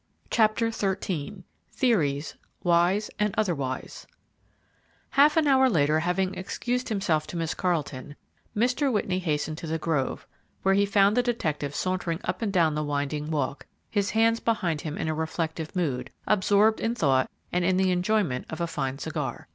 CHAPTER 0.31 0.71
XIII 0.71 1.43
THEORIES, 1.73 2.33
WISE 2.63 3.11
AND 3.19 3.35
OTHERWISE 3.37 4.07
Half 5.11 5.37
an 5.37 5.45
hour 5.45 5.69
later, 5.69 5.99
having 5.99 6.33
excused 6.33 6.89
himself 6.89 7.27
to 7.27 7.37
Miss 7.37 7.53
Carleton, 7.53 8.15
Mr. 8.57 8.91
Whitney 8.91 9.19
hastened 9.19 9.59
to 9.59 9.67
the 9.67 9.77
grove, 9.77 10.25
where 10.63 10.73
he 10.73 10.87
found 10.87 11.15
the 11.15 11.21
detective 11.21 11.75
sauntering 11.75 12.19
up 12.23 12.41
and 12.41 12.51
down 12.51 12.73
the 12.73 12.83
winding 12.83 13.29
walk, 13.29 13.67
his 13.91 14.09
hands 14.09 14.39
behind 14.39 14.81
him 14.81 14.97
in 14.97 15.07
a 15.07 15.13
reflective 15.13 15.75
mood, 15.75 16.09
absorbed 16.25 16.79
in 16.79 16.95
thought 16.95 17.29
and 17.51 17.63
in 17.63 17.77
the 17.77 17.91
enjoyment 17.91 18.47
of 18.49 18.59
a 18.59 18.65
fine 18.65 18.97
cigar. 18.97 19.47